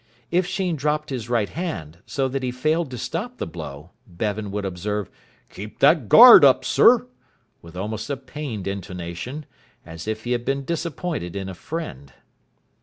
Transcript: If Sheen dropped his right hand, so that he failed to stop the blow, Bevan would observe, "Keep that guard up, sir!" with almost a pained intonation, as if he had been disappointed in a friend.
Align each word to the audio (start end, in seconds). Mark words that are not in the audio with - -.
If 0.31 0.47
Sheen 0.47 0.77
dropped 0.77 1.11
his 1.11 1.29
right 1.29 1.49
hand, 1.49 1.99
so 2.07 2.27
that 2.27 2.41
he 2.41 2.49
failed 2.49 2.89
to 2.89 2.97
stop 2.97 3.37
the 3.37 3.45
blow, 3.45 3.91
Bevan 4.07 4.49
would 4.49 4.65
observe, 4.65 5.11
"Keep 5.51 5.77
that 5.77 6.09
guard 6.09 6.43
up, 6.43 6.65
sir!" 6.65 7.05
with 7.61 7.77
almost 7.77 8.09
a 8.09 8.17
pained 8.17 8.65
intonation, 8.65 9.45
as 9.85 10.07
if 10.07 10.23
he 10.23 10.31
had 10.31 10.43
been 10.43 10.65
disappointed 10.65 11.35
in 11.35 11.47
a 11.47 11.53
friend. 11.53 12.13